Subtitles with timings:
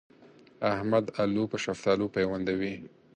[0.73, 2.75] احمد الو په شفتالو پيوندوي.